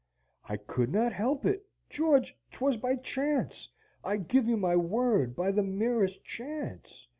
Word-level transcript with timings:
"I 0.45 0.57
could 0.57 0.91
not 0.91 1.13
help 1.13 1.45
it, 1.45 1.63
George; 1.87 2.35
'twas 2.53 2.75
by 2.75 2.95
chance, 2.95 3.69
I 4.03 4.17
give 4.17 4.47
you 4.47 4.57
my 4.57 4.75
word, 4.75 5.35
by 5.35 5.51
the 5.51 5.61
merest 5.61 6.25
chance. 6.25 7.07